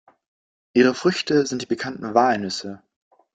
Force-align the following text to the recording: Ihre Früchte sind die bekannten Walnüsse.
Ihre 0.73 0.95
Früchte 0.95 1.45
sind 1.45 1.61
die 1.61 1.65
bekannten 1.67 2.15
Walnüsse. 2.15 2.81